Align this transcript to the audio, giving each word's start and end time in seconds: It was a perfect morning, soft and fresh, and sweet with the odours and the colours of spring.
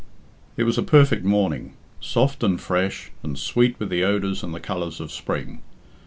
It 0.57 0.63
was 0.63 0.79
a 0.79 0.81
perfect 0.81 1.23
morning, 1.23 1.73
soft 1.99 2.41
and 2.43 2.59
fresh, 2.59 3.11
and 3.21 3.37
sweet 3.37 3.79
with 3.79 3.89
the 3.89 4.03
odours 4.03 4.41
and 4.41 4.51
the 4.51 4.59
colours 4.59 4.99
of 4.99 5.11
spring. 5.11 5.61